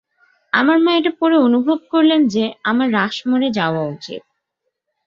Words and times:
আমার 0.53 0.77
মা 0.79 0.91
এটা 0.93 1.11
পড়ে 1.19 1.37
অনুভব 1.37 1.79
করলেন 1.91 2.21
যে 2.27 2.43
আমার 2.63 2.87
রাশমোর 2.93 3.41
এ 3.41 3.49
যাওয়া 3.51 3.81
উচিৎ। 3.87 4.21